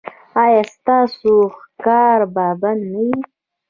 ایا 0.43 0.61
ستاسو 0.75 1.31
ښکار 1.57 2.19
به 2.33 2.45
بند 2.61 2.81
نه 2.91 2.99
وي؟ 3.05 3.17